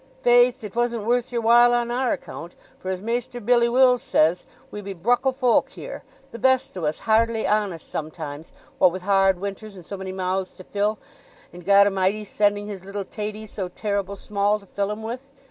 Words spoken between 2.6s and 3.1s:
for as